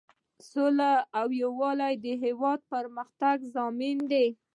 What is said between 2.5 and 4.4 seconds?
د پرمختګ ضامن دی.